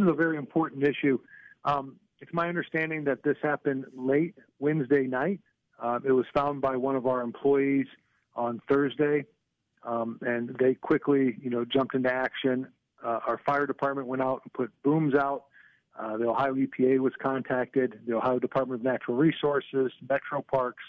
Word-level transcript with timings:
is 0.00 0.08
a 0.08 0.12
very 0.12 0.36
important 0.36 0.82
issue. 0.82 1.18
Um, 1.64 1.96
it's 2.20 2.32
my 2.32 2.48
understanding 2.48 3.04
that 3.04 3.22
this 3.22 3.36
happened 3.42 3.86
late 3.94 4.34
Wednesday 4.58 5.06
night. 5.06 5.40
Uh, 5.82 5.98
it 6.04 6.12
was 6.12 6.26
found 6.34 6.60
by 6.60 6.76
one 6.76 6.96
of 6.96 7.06
our 7.06 7.22
employees 7.22 7.86
on 8.34 8.60
Thursday, 8.68 9.24
um, 9.82 10.18
and 10.22 10.54
they 10.58 10.74
quickly, 10.74 11.36
you 11.40 11.50
know, 11.50 11.64
jumped 11.64 11.94
into 11.94 12.12
action. 12.12 12.66
Uh, 13.02 13.20
our 13.26 13.40
fire 13.46 13.66
department 13.66 14.06
went 14.06 14.22
out 14.22 14.42
and 14.44 14.52
put 14.52 14.70
booms 14.82 15.14
out. 15.14 15.44
Uh, 15.98 16.16
the 16.18 16.26
Ohio 16.26 16.54
EPA 16.54 16.98
was 16.98 17.12
contacted. 17.20 17.98
The 18.06 18.14
Ohio 18.14 18.38
Department 18.38 18.80
of 18.80 18.84
Natural 18.84 19.16
Resources, 19.16 19.90
Metro 20.08 20.42
Parks, 20.42 20.82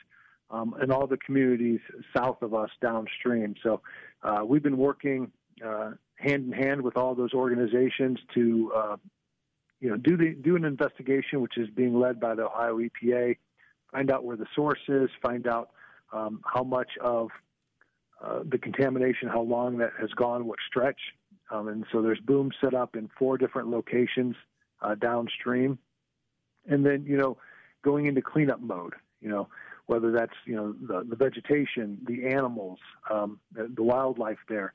um, 0.50 0.76
and 0.82 0.92
all 0.92 1.08
the 1.08 1.18
communities 1.18 1.80
south 2.16 2.42
of 2.42 2.54
us 2.54 2.70
downstream. 2.82 3.56
So 3.64 3.82
uh, 4.24 4.44
we've 4.46 4.64
been 4.64 4.78
working 4.78 5.32
uh, 5.66 5.92
hand 6.22 6.46
in 6.46 6.52
hand 6.52 6.82
with 6.82 6.98
all 6.98 7.16
those 7.16 7.34
organizations 7.34 8.20
to, 8.34 8.72
uh, 8.76 8.98
you 9.80 9.90
know, 9.90 9.98
do 9.98 10.18
the 10.18 10.34
do 10.34 10.56
an 10.56 10.66
investigation, 10.66 11.42
which 11.42 11.58
is 11.58 11.70
being 11.70 12.00
led 12.00 12.20
by 12.20 12.36
the 12.36 12.46
Ohio 12.46 12.78
EPA. 12.78 13.38
Find 13.92 14.12
out 14.12 14.24
where 14.24 14.38
the 14.38 14.46
source 14.56 14.80
is. 14.88 15.10
Find 15.22 15.48
out 15.48 15.70
um, 16.14 16.42
how 16.46 16.64
much 16.64 16.90
of 17.02 17.30
uh, 18.24 18.42
the 18.50 18.58
contamination, 18.58 19.28
how 19.28 19.42
long 19.42 19.78
that 19.80 19.92
has 20.00 20.10
gone, 20.12 20.46
what 20.46 20.60
stretch. 20.68 21.00
Um, 21.50 21.68
and 21.68 21.86
so 21.92 22.02
there's 22.02 22.20
booms 22.20 22.56
set 22.62 22.74
up 22.74 22.96
in 22.96 23.10
four 23.18 23.38
different 23.38 23.70
locations 23.70 24.36
uh, 24.82 24.96
downstream. 24.96 25.80
And 26.70 26.86
then, 26.86 27.06
you 27.06 27.18
know, 27.18 27.38
going 27.84 28.06
into 28.06 28.22
cleanup 28.22 28.62
mode, 28.62 28.94
you 29.22 29.30
know, 29.30 29.48
whether 29.88 30.12
that's, 30.12 30.34
you 30.46 30.56
know, 30.56 30.74
the, 30.74 31.04
the 31.10 31.16
vegetation, 31.16 31.98
the 32.06 32.28
animals, 32.28 32.80
um, 33.10 33.40
the, 33.54 33.70
the, 33.76 33.84
wildlife 33.84 34.38
there. 34.48 34.74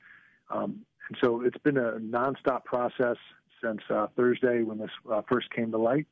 Um, 0.49 0.81
and 1.09 1.17
so 1.21 1.41
it's 1.41 1.57
been 1.59 1.77
a 1.77 1.93
nonstop 1.93 2.65
process 2.65 3.17
since 3.63 3.81
uh, 3.89 4.07
Thursday 4.15 4.63
when 4.63 4.77
this 4.77 4.91
uh, 5.11 5.21
first 5.29 5.49
came 5.51 5.71
to 5.71 5.77
light. 5.77 6.05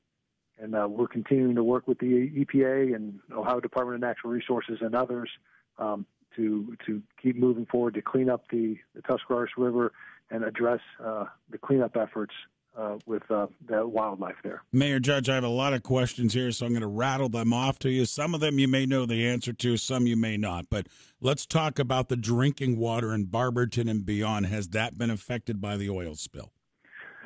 And 0.57 0.73
uh, 0.73 0.87
we're 0.89 1.07
continuing 1.07 1.55
to 1.55 1.63
work 1.63 1.85
with 1.85 1.99
the 1.99 2.05
EPA 2.29 2.95
and 2.95 3.19
Ohio 3.33 3.59
Department 3.59 3.95
of 3.95 4.01
Natural 4.01 4.31
Resources 4.31 4.77
and 4.79 4.95
others 4.95 5.29
um, 5.77 6.05
to 6.37 6.77
to 6.85 7.01
keep 7.21 7.35
moving 7.35 7.65
forward 7.65 7.93
to 7.95 8.01
clean 8.01 8.29
up 8.29 8.45
the, 8.49 8.77
the 8.93 9.01
Tuscarawas 9.01 9.49
River 9.57 9.91
and 10.31 10.43
address 10.45 10.79
uh, 11.03 11.25
the 11.49 11.57
cleanup 11.57 11.97
efforts 11.97 12.33
uh, 12.77 12.97
with 13.05 13.29
uh, 13.31 13.47
the 13.67 13.85
wildlife 13.85 14.35
there. 14.43 14.63
Mayor 14.71 14.99
Judge, 14.99 15.29
I 15.29 15.35
have 15.35 15.43
a 15.43 15.49
lot 15.49 15.73
of 15.73 15.83
questions 15.83 16.33
here, 16.33 16.51
so 16.51 16.65
I'm 16.65 16.71
going 16.71 16.81
to 16.81 16.87
rattle 16.87 17.29
them 17.29 17.53
off 17.53 17.79
to 17.79 17.89
you. 17.89 18.05
Some 18.05 18.33
of 18.33 18.41
them 18.41 18.59
you 18.59 18.67
may 18.67 18.85
know 18.85 19.05
the 19.05 19.27
answer 19.27 19.53
to, 19.53 19.77
some 19.77 20.07
you 20.07 20.17
may 20.17 20.37
not. 20.37 20.65
But 20.69 20.87
let's 21.21 21.45
talk 21.45 21.79
about 21.79 22.09
the 22.09 22.17
drinking 22.17 22.77
water 22.77 23.13
in 23.13 23.25
Barberton 23.25 23.87
and 23.87 24.05
beyond. 24.05 24.47
Has 24.47 24.69
that 24.69 24.97
been 24.97 25.09
affected 25.09 25.61
by 25.61 25.77
the 25.77 25.89
oil 25.89 26.15
spill? 26.15 26.51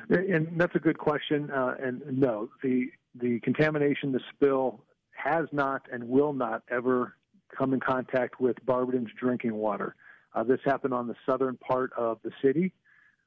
And 0.08 0.48
that's 0.56 0.74
a 0.74 0.80
good 0.80 0.98
question. 0.98 1.50
Uh, 1.50 1.74
and 1.80 2.02
no, 2.10 2.48
the 2.62 2.86
the 3.14 3.40
contamination, 3.40 4.12
the 4.12 4.20
spill, 4.34 4.84
has 5.12 5.46
not 5.52 5.82
and 5.92 6.08
will 6.08 6.32
not 6.32 6.62
ever 6.70 7.14
come 7.56 7.74
in 7.74 7.80
contact 7.80 8.40
with 8.40 8.56
Barberton's 8.64 9.10
drinking 9.18 9.54
water. 9.54 9.94
Uh, 10.34 10.44
this 10.44 10.60
happened 10.64 10.94
on 10.94 11.08
the 11.08 11.16
southern 11.26 11.56
part 11.56 11.92
of 11.96 12.18
the 12.22 12.30
city. 12.42 12.72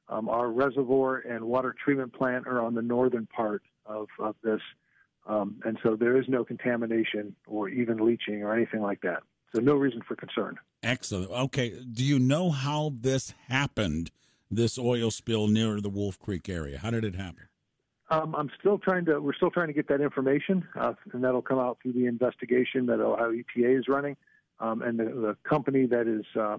Um, 0.08 0.28
our 0.28 0.50
reservoir 0.50 1.16
and 1.18 1.44
water 1.44 1.74
treatment 1.82 2.12
plant 2.12 2.46
are 2.46 2.60
on 2.60 2.74
the 2.74 2.82
northern 2.82 3.26
part 3.26 3.62
of, 3.86 4.06
of 4.18 4.36
this. 4.42 4.60
Um, 5.26 5.60
and 5.64 5.78
so 5.82 5.96
there 5.96 6.18
is 6.20 6.26
no 6.28 6.44
contamination 6.44 7.34
or 7.46 7.68
even 7.68 8.04
leaching 8.04 8.42
or 8.42 8.54
anything 8.54 8.82
like 8.82 9.00
that. 9.02 9.22
So 9.54 9.60
no 9.60 9.74
reason 9.74 10.02
for 10.06 10.16
concern. 10.16 10.58
Excellent. 10.82 11.30
Okay. 11.30 11.70
Do 11.70 12.04
you 12.04 12.18
know 12.18 12.50
how 12.50 12.92
this 12.94 13.32
happened, 13.48 14.10
this 14.50 14.78
oil 14.78 15.10
spill 15.10 15.48
near 15.48 15.80
the 15.80 15.88
Wolf 15.88 16.18
Creek 16.18 16.48
area? 16.48 16.78
How 16.78 16.90
did 16.90 17.04
it 17.04 17.14
happen? 17.14 17.48
Um, 18.10 18.34
I'm 18.34 18.50
still 18.60 18.78
trying 18.78 19.06
to. 19.06 19.18
We're 19.18 19.34
still 19.34 19.50
trying 19.50 19.68
to 19.68 19.72
get 19.72 19.88
that 19.88 20.02
information, 20.02 20.66
uh, 20.78 20.92
and 21.12 21.24
that'll 21.24 21.40
come 21.40 21.58
out 21.58 21.78
through 21.82 21.94
the 21.94 22.06
investigation 22.06 22.86
that 22.86 23.00
Ohio 23.00 23.32
EPA 23.32 23.78
is 23.78 23.88
running, 23.88 24.16
um, 24.60 24.82
and 24.82 24.98
the, 24.98 25.04
the, 25.04 25.36
company 25.48 25.86
that 25.86 26.06
is 26.06 26.24
uh, 26.38 26.58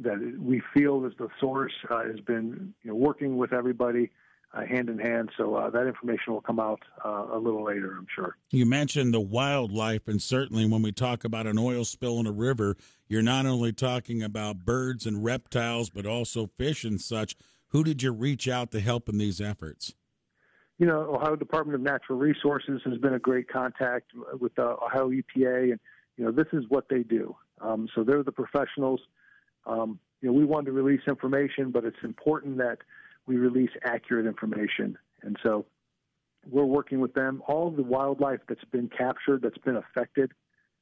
that 0.00 0.36
we 0.38 0.62
feel 0.74 1.04
is 1.04 1.12
the 1.18 1.28
source 1.40 1.72
uh, 1.90 2.02
has 2.04 2.20
been 2.20 2.74
you 2.82 2.90
know, 2.90 2.96
working 2.96 3.36
with 3.36 3.52
everybody 3.52 4.10
uh, 4.54 4.64
hand 4.66 4.88
in 4.88 4.98
hand. 4.98 5.30
So 5.36 5.54
uh, 5.54 5.70
that 5.70 5.86
information 5.86 6.32
will 6.32 6.40
come 6.40 6.60
out 6.60 6.80
uh, 7.04 7.26
a 7.32 7.38
little 7.38 7.64
later, 7.64 7.94
I'm 7.96 8.06
sure. 8.14 8.36
You 8.50 8.66
mentioned 8.66 9.14
the 9.14 9.20
wildlife, 9.20 10.08
and 10.08 10.20
certainly 10.20 10.66
when 10.66 10.82
we 10.82 10.92
talk 10.92 11.24
about 11.24 11.46
an 11.46 11.58
oil 11.58 11.84
spill 11.84 12.20
in 12.20 12.26
a 12.26 12.32
river, 12.32 12.76
you're 13.08 13.22
not 13.22 13.46
only 13.46 13.72
talking 13.72 14.22
about 14.22 14.64
birds 14.64 15.06
and 15.06 15.24
reptiles, 15.24 15.90
but 15.90 16.06
also 16.06 16.46
fish 16.46 16.84
and 16.84 17.00
such. 17.00 17.36
Who 17.68 17.84
did 17.84 18.02
you 18.02 18.12
reach 18.12 18.48
out 18.48 18.70
to 18.72 18.80
help 18.80 19.08
in 19.08 19.18
these 19.18 19.40
efforts? 19.40 19.94
You 20.78 20.86
know, 20.86 21.14
Ohio 21.14 21.36
Department 21.36 21.74
of 21.74 21.80
Natural 21.80 22.18
Resources 22.18 22.80
has 22.84 22.98
been 22.98 23.14
a 23.14 23.18
great 23.18 23.48
contact 23.48 24.10
with 24.38 24.54
the 24.56 24.76
Ohio 24.82 25.10
EPA, 25.10 25.70
and 25.70 25.80
you 26.16 26.24
know 26.24 26.32
this 26.32 26.48
is 26.52 26.64
what 26.68 26.88
they 26.88 27.02
do. 27.02 27.36
Um, 27.60 27.88
so 27.94 28.02
they're 28.02 28.22
the 28.22 28.32
professionals 28.32 29.00
um, 29.66 29.98
you 30.20 30.28
know, 30.28 30.34
we 30.34 30.44
wanted 30.44 30.66
to 30.66 30.72
release 30.72 31.02
information, 31.06 31.70
but 31.70 31.84
it's 31.84 31.96
important 32.02 32.58
that 32.58 32.78
we 33.26 33.36
release 33.36 33.70
accurate 33.84 34.26
information. 34.26 34.96
And 35.22 35.36
so 35.42 35.66
we're 36.50 36.64
working 36.64 37.00
with 37.00 37.14
them. 37.14 37.42
All 37.46 37.70
the 37.70 37.82
wildlife 37.82 38.40
that's 38.48 38.64
been 38.64 38.88
captured, 38.88 39.42
that's 39.42 39.58
been 39.58 39.76
affected 39.76 40.32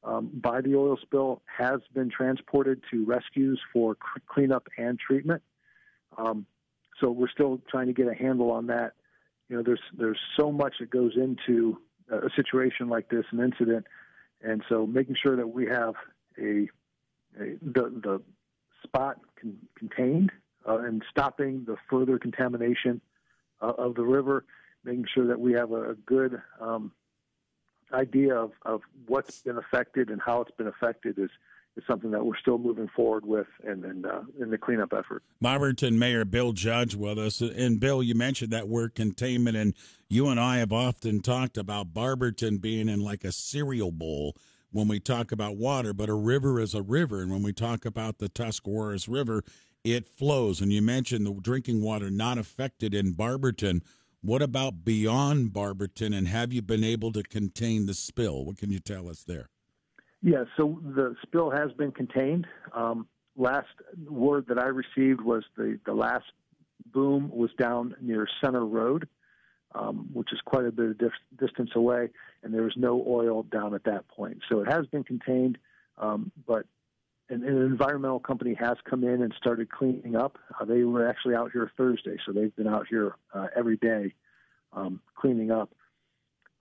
um, 0.04 0.30
by 0.32 0.60
the 0.60 0.74
oil 0.74 0.98
spill, 1.02 1.42
has 1.46 1.80
been 1.94 2.10
transported 2.10 2.82
to 2.90 3.04
rescues 3.04 3.60
for 3.72 3.96
cleanup 4.26 4.68
and 4.78 4.98
treatment. 4.98 5.42
Um, 6.16 6.46
so 7.00 7.10
we're 7.10 7.30
still 7.30 7.60
trying 7.70 7.86
to 7.86 7.92
get 7.92 8.08
a 8.08 8.14
handle 8.14 8.50
on 8.50 8.66
that. 8.68 8.92
You 9.48 9.56
know, 9.56 9.62
there's 9.62 9.80
there's 9.96 10.18
so 10.38 10.52
much 10.52 10.74
that 10.80 10.90
goes 10.90 11.12
into 11.16 11.78
a 12.10 12.30
situation 12.36 12.88
like 12.88 13.08
this, 13.08 13.24
an 13.32 13.40
incident, 13.40 13.86
and 14.42 14.62
so 14.68 14.86
making 14.86 15.16
sure 15.20 15.36
that 15.36 15.46
we 15.46 15.66
have 15.66 15.94
a, 16.38 16.68
a 17.38 17.56
the 17.62 17.90
the 18.02 18.22
spot 18.82 19.18
con- 19.40 19.58
contained 19.76 20.32
uh, 20.68 20.78
and 20.78 21.02
stopping 21.10 21.64
the 21.66 21.76
further 21.88 22.18
contamination 22.18 23.00
uh, 23.60 23.72
of 23.78 23.94
the 23.94 24.02
river, 24.02 24.44
making 24.84 25.06
sure 25.12 25.26
that 25.26 25.40
we 25.40 25.52
have 25.52 25.72
a, 25.72 25.90
a 25.90 25.94
good 25.94 26.40
um, 26.60 26.92
idea 27.92 28.34
of, 28.34 28.52
of 28.64 28.80
what's 29.06 29.40
been 29.40 29.58
affected 29.58 30.10
and 30.10 30.20
how 30.24 30.40
it's 30.40 30.56
been 30.56 30.66
affected 30.68 31.18
is 31.18 31.30
is 31.76 31.84
something 31.86 32.10
that 32.10 32.24
we're 32.24 32.36
still 32.36 32.58
moving 32.58 32.88
forward 32.94 33.24
with 33.24 33.46
in 33.64 33.84
in, 33.84 34.04
uh, 34.04 34.22
in 34.40 34.50
the 34.50 34.58
cleanup 34.58 34.92
effort. 34.92 35.22
Barberton 35.40 35.98
Mayor 35.98 36.24
Bill 36.24 36.52
Judge 36.52 36.96
with 36.96 37.18
us, 37.18 37.40
and 37.40 37.78
Bill, 37.78 38.02
you 38.02 38.14
mentioned 38.14 38.52
that 38.52 38.68
word 38.68 38.96
containment, 38.96 39.56
and 39.56 39.74
you 40.08 40.28
and 40.28 40.40
I 40.40 40.58
have 40.58 40.72
often 40.72 41.20
talked 41.20 41.56
about 41.56 41.94
Barberton 41.94 42.58
being 42.58 42.88
in 42.88 43.00
like 43.00 43.22
a 43.22 43.30
cereal 43.30 43.92
bowl 43.92 44.36
when 44.72 44.88
we 44.88 45.00
talk 45.00 45.32
about 45.32 45.56
water, 45.56 45.92
but 45.92 46.08
a 46.08 46.14
river 46.14 46.60
is 46.60 46.74
a 46.74 46.82
river. 46.82 47.20
And 47.22 47.30
when 47.30 47.42
we 47.42 47.52
talk 47.52 47.84
about 47.84 48.18
the 48.18 48.28
Tuscarawas 48.28 49.08
River, 49.08 49.42
it 49.84 50.06
flows. 50.06 50.60
And 50.60 50.72
you 50.72 50.82
mentioned 50.82 51.26
the 51.26 51.32
drinking 51.34 51.82
water 51.82 52.10
not 52.10 52.38
affected 52.38 52.94
in 52.94 53.12
Barberton. 53.12 53.82
What 54.22 54.42
about 54.42 54.84
beyond 54.84 55.52
Barberton, 55.52 56.12
and 56.12 56.28
have 56.28 56.52
you 56.52 56.60
been 56.60 56.84
able 56.84 57.10
to 57.12 57.22
contain 57.22 57.86
the 57.86 57.94
spill? 57.94 58.44
What 58.44 58.58
can 58.58 58.70
you 58.70 58.78
tell 58.78 59.08
us 59.08 59.22
there? 59.22 59.48
Yeah, 60.22 60.44
so 60.58 60.78
the 60.84 61.16
spill 61.22 61.50
has 61.50 61.72
been 61.72 61.90
contained. 61.90 62.46
Um, 62.74 63.08
last 63.34 63.68
word 64.06 64.44
that 64.48 64.58
I 64.58 64.66
received 64.66 65.22
was 65.22 65.42
the, 65.56 65.80
the 65.86 65.94
last 65.94 66.26
boom 66.92 67.30
was 67.32 67.50
down 67.58 67.94
near 68.02 68.28
Center 68.44 68.66
Road 68.66 69.08
um, 69.74 70.08
which 70.12 70.32
is 70.32 70.40
quite 70.44 70.66
a 70.66 70.72
bit 70.72 70.90
of 70.90 70.98
dif- 70.98 71.38
distance 71.38 71.70
away, 71.74 72.08
and 72.42 72.52
there 72.52 72.62
was 72.62 72.74
no 72.76 73.04
oil 73.06 73.44
down 73.44 73.74
at 73.74 73.84
that 73.84 74.08
point. 74.08 74.38
So 74.48 74.60
it 74.60 74.72
has 74.72 74.86
been 74.86 75.04
contained, 75.04 75.58
um, 75.98 76.32
but 76.46 76.66
an, 77.28 77.44
an, 77.44 77.62
environmental 77.62 78.18
company 78.18 78.54
has 78.54 78.76
come 78.88 79.04
in 79.04 79.22
and 79.22 79.32
started 79.36 79.70
cleaning 79.70 80.16
up. 80.16 80.38
Uh, 80.58 80.64
they 80.64 80.82
were 80.82 81.08
actually 81.08 81.34
out 81.34 81.52
here 81.52 81.70
Thursday, 81.76 82.16
so 82.26 82.32
they've 82.32 82.54
been 82.56 82.66
out 82.66 82.86
here 82.88 83.14
uh, 83.32 83.46
every 83.56 83.76
day 83.76 84.14
um, 84.72 85.00
cleaning 85.14 85.50
up. 85.50 85.70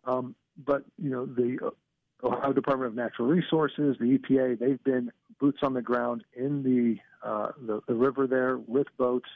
Um, 0.05 0.35
but 0.57 0.83
you 0.97 1.09
know 1.09 1.25
the 1.25 1.57
uh, 1.65 2.27
Ohio 2.27 2.53
Department 2.53 2.89
of 2.89 2.95
Natural 2.95 3.27
Resources, 3.27 3.95
the 3.99 4.17
EPA, 4.17 4.59
they've 4.59 4.83
been 4.83 5.11
boots 5.39 5.59
on 5.63 5.73
the 5.73 5.81
ground 5.81 6.23
in 6.35 6.63
the 6.63 6.97
uh, 7.27 7.51
the, 7.65 7.81
the, 7.87 7.93
river 7.93 8.27
there 8.27 8.57
with 8.57 8.87
boats. 8.97 9.29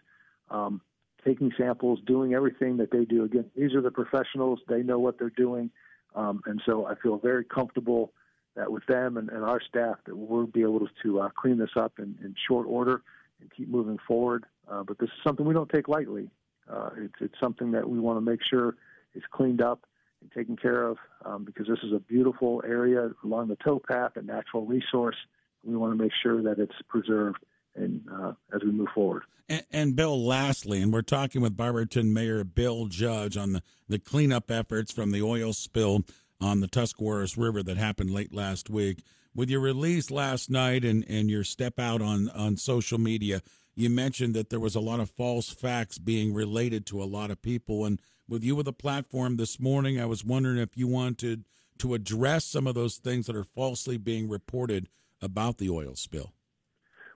Um, 0.50 0.82
taking 1.26 1.52
samples, 1.58 2.00
doing 2.06 2.34
everything 2.34 2.78
that 2.78 2.92
they 2.92 3.06
do. 3.06 3.24
Again, 3.24 3.46
these 3.56 3.74
are 3.74 3.82
the 3.82 3.92
professionals; 3.92 4.60
they 4.68 4.84
know 4.84 5.00
what 5.00 5.18
they're 5.18 5.30
doing, 5.30 5.70
um, 6.16 6.42
and 6.46 6.62
so 6.66 6.86
I 6.86 6.96
feel 6.96 7.18
very 7.18 7.46
comfortable 7.46 8.14
that 8.56 8.72
with 8.72 8.86
them 8.86 9.18
and, 9.18 9.30
and 9.30 9.44
our 9.44 9.62
staff 9.62 9.98
that 10.06 10.16
we'll 10.16 10.46
be 10.46 10.62
able 10.62 10.88
to 11.04 11.20
uh, 11.20 11.30
clean 11.36 11.58
this 11.58 11.72
up 11.76 11.94
in, 11.98 12.16
in, 12.24 12.36
short 12.48 12.68
order 12.68 13.02
and 13.42 13.52
keep 13.52 13.68
moving 13.68 13.98
forward. 14.08 14.46
Uh, 14.70 14.84
but 14.84 15.00
this 15.00 15.10
is 15.10 15.16
something 15.26 15.46
we 15.46 15.54
don't 15.54 15.70
take 15.70 15.88
lightly. 15.88 16.30
Uh, 16.70 16.90
it's, 16.98 17.16
it's 17.20 17.40
something 17.42 17.72
that 17.72 17.90
we 17.90 18.00
want 18.00 18.18
to 18.18 18.22
make 18.22 18.40
sure 18.48 18.76
is 19.16 19.24
cleaned 19.32 19.62
up 19.62 19.86
and 20.22 20.32
taken 20.32 20.56
care 20.56 20.84
of 20.84 20.98
um, 21.26 21.44
because 21.44 21.68
this 21.68 21.80
is 21.84 21.92
a 21.94 22.00
beautiful 22.00 22.64
area 22.66 23.10
along 23.24 23.48
the 23.48 23.58
towpath, 23.58 24.16
a 24.16 24.22
natural 24.22 24.66
resource. 24.66 25.18
We 25.64 25.76
want 25.76 25.98
to 25.98 26.02
make 26.02 26.14
sure 26.22 26.42
that 26.44 26.60
it's 26.60 26.76
preserved 26.88 27.40
and 27.76 28.02
uh, 28.12 28.34
as 28.54 28.62
we 28.64 28.72
move 28.72 28.90
forward. 28.94 29.24
And, 29.50 29.64
and, 29.72 29.96
Bill, 29.96 30.24
lastly, 30.26 30.82
and 30.82 30.94
we're 30.94 31.02
talking 31.02 31.42
with 31.42 31.58
Barberton 31.58 32.14
Mayor 32.14 32.44
Bill 32.44 32.86
Judge 32.86 33.36
on 33.36 33.54
the, 33.54 33.64
the 33.90 34.00
cleanup 34.00 34.50
efforts 34.50 34.92
from 34.92 35.12
the 35.12 35.22
oil 35.22 35.54
spill 35.54 36.06
on 36.40 36.60
the 36.60 36.68
Tuscarawas 36.68 37.38
River 37.38 37.62
that 37.64 37.78
happened 37.78 38.12
late 38.12 38.34
last 38.34 38.70
week. 38.70 39.04
With 39.36 39.50
your 39.50 39.60
release 39.60 40.12
last 40.12 40.50
night 40.50 40.86
and, 40.86 41.04
and 41.10 41.30
your 41.30 41.44
step 41.44 41.80
out 41.80 42.02
on, 42.02 42.30
on 42.30 42.58
social 42.58 43.00
media, 43.00 43.42
you 43.76 43.90
mentioned 43.90 44.34
that 44.36 44.50
there 44.50 44.60
was 44.60 44.76
a 44.76 44.80
lot 44.80 45.00
of 45.00 45.10
false 45.10 45.50
facts 45.50 45.98
being 45.98 46.34
related 46.34 46.86
to 46.88 47.02
a 47.02 47.06
lot 47.06 47.32
of 47.32 47.42
people. 47.42 47.86
And 47.86 48.00
with 48.28 48.44
you 48.44 48.56
with 48.56 48.68
a 48.68 48.74
platform 48.74 49.38
this 49.38 49.60
morning, 49.60 50.00
I 50.00 50.06
was 50.06 50.24
wondering 50.24 50.60
if 50.60 50.78
you 50.78 50.88
wanted 50.88 51.46
to 51.80 51.94
address 51.94 52.46
some 52.46 52.68
of 52.68 52.76
those 52.76 52.98
things 52.98 53.26
that 53.26 53.36
are 53.36 53.44
falsely 53.44 53.98
being 53.98 54.30
reported 54.30 54.90
about 55.22 55.58
the 55.58 55.70
oil 55.70 55.96
spill. 55.96 56.34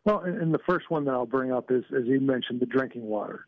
Well, 0.07 0.21
and 0.21 0.53
the 0.53 0.59
first 0.59 0.89
one 0.89 1.03
that 1.03 1.11
I'll 1.11 1.25
bring 1.25 1.51
up 1.51 1.69
is, 1.69 1.83
as 1.93 2.05
you 2.05 2.21
mentioned, 2.21 2.61
the 2.61 2.65
drinking 2.65 3.03
water. 3.03 3.45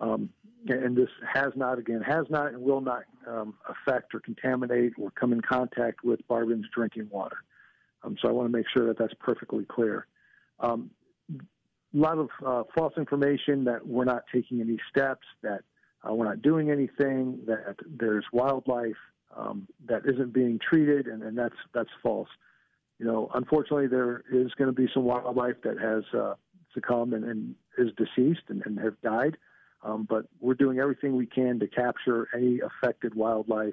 Um, 0.00 0.30
and 0.66 0.96
this 0.96 1.08
has 1.32 1.52
not, 1.54 1.78
again, 1.78 2.00
has 2.00 2.26
not 2.28 2.48
and 2.48 2.60
will 2.60 2.80
not 2.80 3.04
um, 3.28 3.54
affect 3.68 4.12
or 4.12 4.18
contaminate 4.18 4.94
or 4.98 5.12
come 5.12 5.32
in 5.32 5.40
contact 5.40 6.02
with 6.02 6.26
Barberton's 6.26 6.66
drinking 6.74 7.06
water. 7.12 7.36
Um, 8.02 8.16
so 8.20 8.28
I 8.28 8.32
want 8.32 8.50
to 8.50 8.58
make 8.58 8.66
sure 8.74 8.88
that 8.88 8.98
that's 8.98 9.14
perfectly 9.20 9.64
clear. 9.64 10.08
Um, 10.58 10.90
a 11.32 11.38
lot 11.96 12.18
of 12.18 12.28
uh, 12.44 12.64
false 12.74 12.94
information 12.96 13.62
that 13.66 13.86
we're 13.86 14.04
not 14.04 14.24
taking 14.34 14.60
any 14.60 14.78
steps, 14.90 15.28
that 15.44 15.60
uh, 16.02 16.12
we're 16.12 16.26
not 16.26 16.42
doing 16.42 16.72
anything, 16.72 17.38
that 17.46 17.76
there's 17.86 18.24
wildlife 18.32 18.98
um, 19.36 19.68
that 19.86 20.02
isn't 20.06 20.32
being 20.32 20.58
treated, 20.58 21.06
and, 21.06 21.22
and 21.22 21.38
that's 21.38 21.54
that's 21.72 21.90
false. 22.02 22.28
You 23.00 23.06
know, 23.06 23.30
unfortunately, 23.32 23.86
there 23.86 24.22
is 24.30 24.52
going 24.58 24.68
to 24.68 24.72
be 24.72 24.86
some 24.92 25.04
wildlife 25.04 25.56
that 25.64 25.78
has 25.80 26.04
uh, 26.12 26.34
succumbed 26.74 27.14
and, 27.14 27.24
and 27.24 27.54
is 27.78 27.88
deceased 27.96 28.42
and, 28.48 28.62
and 28.66 28.78
have 28.78 29.00
died. 29.00 29.38
Um, 29.82 30.06
but 30.06 30.26
we're 30.38 30.52
doing 30.52 30.80
everything 30.80 31.16
we 31.16 31.24
can 31.24 31.58
to 31.60 31.66
capture 31.66 32.28
any 32.36 32.60
affected 32.60 33.14
wildlife, 33.14 33.72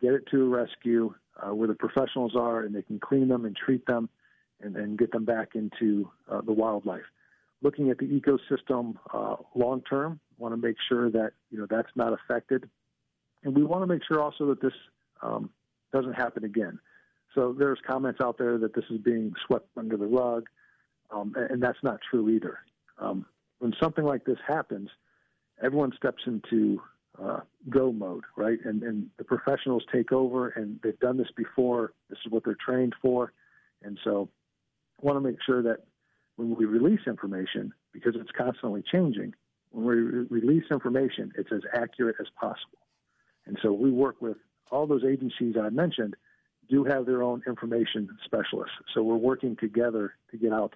get 0.00 0.14
it 0.14 0.24
to 0.30 0.46
a 0.46 0.48
rescue 0.48 1.14
uh, 1.42 1.54
where 1.54 1.68
the 1.68 1.74
professionals 1.74 2.34
are, 2.34 2.62
and 2.62 2.74
they 2.74 2.80
can 2.80 2.98
clean 2.98 3.28
them 3.28 3.44
and 3.44 3.54
treat 3.54 3.84
them, 3.84 4.08
and, 4.62 4.76
and 4.76 4.96
get 4.98 5.12
them 5.12 5.26
back 5.26 5.50
into 5.54 6.10
uh, 6.32 6.40
the 6.40 6.52
wildlife. 6.52 7.04
Looking 7.60 7.90
at 7.90 7.98
the 7.98 8.06
ecosystem 8.06 8.94
uh, 9.12 9.36
long 9.54 9.82
term, 9.82 10.20
want 10.38 10.54
to 10.54 10.56
make 10.56 10.76
sure 10.88 11.10
that 11.10 11.32
you 11.50 11.58
know 11.58 11.66
that's 11.68 11.90
not 11.96 12.14
affected, 12.14 12.70
and 13.42 13.54
we 13.54 13.62
want 13.62 13.82
to 13.82 13.86
make 13.86 14.02
sure 14.08 14.22
also 14.22 14.46
that 14.46 14.62
this 14.62 14.72
um, 15.20 15.50
doesn't 15.92 16.14
happen 16.14 16.44
again. 16.44 16.78
So 17.34 17.54
there's 17.56 17.78
comments 17.86 18.20
out 18.20 18.38
there 18.38 18.58
that 18.58 18.74
this 18.74 18.84
is 18.90 18.98
being 18.98 19.34
swept 19.46 19.68
under 19.76 19.96
the 19.96 20.06
rug, 20.06 20.48
um, 21.10 21.34
and, 21.36 21.50
and 21.50 21.62
that's 21.62 21.82
not 21.82 22.00
true 22.08 22.28
either. 22.30 22.58
Um, 22.98 23.26
when 23.58 23.74
something 23.82 24.04
like 24.04 24.24
this 24.24 24.38
happens, 24.46 24.88
everyone 25.62 25.92
steps 25.96 26.22
into 26.26 26.80
uh, 27.20 27.40
go 27.70 27.92
mode, 27.92 28.24
right? 28.36 28.58
And, 28.64 28.82
and 28.82 29.08
the 29.18 29.24
professionals 29.24 29.84
take 29.92 30.12
over, 30.12 30.48
and 30.50 30.80
they've 30.82 30.98
done 30.98 31.16
this 31.16 31.30
before. 31.36 31.92
This 32.08 32.18
is 32.24 32.32
what 32.32 32.44
they're 32.44 32.56
trained 32.64 32.94
for, 33.00 33.32
and 33.82 33.98
so 34.04 34.28
I 35.02 35.06
want 35.06 35.16
to 35.16 35.20
make 35.20 35.38
sure 35.44 35.62
that 35.62 35.84
when 36.36 36.56
we 36.56 36.64
release 36.64 37.00
information, 37.06 37.72
because 37.92 38.14
it's 38.16 38.30
constantly 38.36 38.82
changing, 38.90 39.34
when 39.70 39.84
we 39.84 39.94
re- 39.94 40.26
release 40.30 40.64
information, 40.70 41.32
it's 41.36 41.50
as 41.52 41.62
accurate 41.74 42.16
as 42.20 42.26
possible. 42.40 42.78
And 43.46 43.58
so 43.62 43.72
we 43.72 43.90
work 43.90 44.20
with 44.20 44.36
all 44.70 44.86
those 44.86 45.04
agencies 45.04 45.54
I 45.60 45.68
mentioned 45.70 46.16
do 46.68 46.84
have 46.84 47.06
their 47.06 47.22
own 47.22 47.42
information 47.46 48.08
specialists. 48.24 48.76
So 48.94 49.02
we're 49.02 49.16
working 49.16 49.56
together 49.56 50.14
to 50.30 50.36
get 50.36 50.52
out 50.52 50.74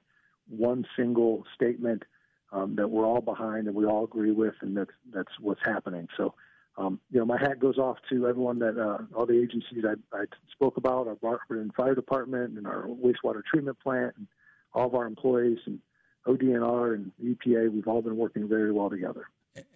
one 0.49 0.87
single 0.96 1.44
statement 1.55 2.05
um, 2.52 2.76
that 2.76 2.88
we're 2.88 3.06
all 3.06 3.20
behind 3.20 3.67
and 3.67 3.76
we 3.76 3.85
all 3.85 4.05
agree 4.05 4.31
with, 4.31 4.55
and 4.62 4.76
that's 4.76 4.90
that's 5.12 5.32
what's 5.40 5.61
happening. 5.64 6.08
So, 6.17 6.35
um, 6.76 7.00
you 7.11 7.19
know, 7.19 7.26
my 7.26 7.38
hat 7.38 7.61
goes 7.61 7.79
off 7.79 7.99
to 8.11 8.26
everyone 8.26 8.58
that 8.61 8.79
uh, 8.79 9.05
all 9.14 9.26
the 9.26 9.38
agencies 9.38 9.85
I, 9.85 10.17
I 10.17 10.25
spoke 10.52 10.76
about, 10.76 11.08
our 11.08 11.17
Barberton 11.17 11.70
Fire 11.76 11.94
Department 11.94 12.56
and 12.56 12.67
our 12.67 12.87
wastewater 12.87 13.43
treatment 13.44 13.79
plant, 13.81 14.14
and 14.17 14.26
all 14.73 14.87
of 14.87 14.94
our 14.94 15.06
employees 15.06 15.58
and 15.67 15.81
ODNR 16.26 16.94
and 16.94 17.12
EPA. 17.23 17.70
We've 17.70 17.88
all 17.88 18.02
been 18.02 18.17
working 18.17 18.49
very 18.49 18.73
well 18.73 18.90
together. 18.90 19.26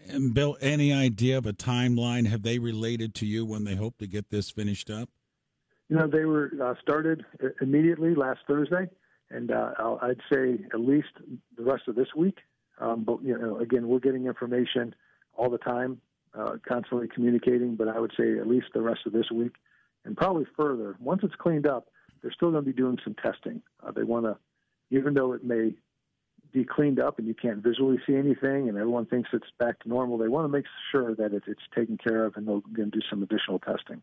And 0.08 0.32
Bill, 0.32 0.56
any 0.60 0.92
idea 0.92 1.38
of 1.38 1.46
a 1.46 1.52
timeline? 1.52 2.26
Have 2.28 2.42
they 2.42 2.58
related 2.58 3.14
to 3.16 3.26
you 3.26 3.44
when 3.44 3.64
they 3.64 3.74
hope 3.74 3.98
to 3.98 4.06
get 4.06 4.30
this 4.30 4.50
finished 4.50 4.90
up? 4.90 5.08
You 5.92 5.98
know, 5.98 6.06
they 6.06 6.24
were 6.24 6.50
uh, 6.58 6.72
started 6.80 7.22
immediately 7.60 8.14
last 8.14 8.40
Thursday, 8.48 8.88
and 9.28 9.50
uh, 9.50 9.72
I'd 10.00 10.22
say 10.32 10.58
at 10.72 10.80
least 10.80 11.10
the 11.58 11.64
rest 11.64 11.82
of 11.86 11.96
this 11.96 12.08
week. 12.16 12.38
Um, 12.78 13.04
but 13.04 13.22
you 13.22 13.36
know, 13.36 13.58
again, 13.58 13.86
we're 13.86 13.98
getting 13.98 14.24
information 14.24 14.94
all 15.34 15.50
the 15.50 15.58
time, 15.58 16.00
uh, 16.32 16.52
constantly 16.66 17.08
communicating. 17.08 17.76
But 17.76 17.88
I 17.88 18.00
would 18.00 18.12
say 18.18 18.38
at 18.38 18.48
least 18.48 18.68
the 18.72 18.80
rest 18.80 19.00
of 19.04 19.12
this 19.12 19.30
week, 19.30 19.52
and 20.06 20.16
probably 20.16 20.46
further. 20.56 20.96
Once 20.98 21.20
it's 21.24 21.34
cleaned 21.34 21.66
up, 21.66 21.88
they're 22.22 22.32
still 22.32 22.52
going 22.52 22.64
to 22.64 22.70
be 22.70 22.74
doing 22.74 22.96
some 23.04 23.14
testing. 23.14 23.60
Uh, 23.86 23.90
they 23.90 24.02
want 24.02 24.24
to, 24.24 24.38
even 24.90 25.12
though 25.12 25.34
it 25.34 25.44
may 25.44 25.74
be 26.54 26.64
cleaned 26.64 27.00
up 27.00 27.18
and 27.18 27.28
you 27.28 27.34
can't 27.34 27.62
visually 27.62 27.98
see 28.06 28.14
anything, 28.14 28.70
and 28.70 28.78
everyone 28.78 29.04
thinks 29.04 29.28
it's 29.34 29.44
back 29.58 29.78
to 29.80 29.90
normal. 29.90 30.16
They 30.16 30.28
want 30.28 30.46
to 30.46 30.48
make 30.48 30.64
sure 30.90 31.14
that 31.14 31.34
it's, 31.34 31.46
it's 31.46 31.60
taken 31.76 31.98
care 31.98 32.24
of, 32.24 32.36
and 32.36 32.48
they're 32.48 32.60
going 32.72 32.90
to 32.90 32.98
do 32.98 33.06
some 33.10 33.22
additional 33.22 33.58
testing. 33.58 34.02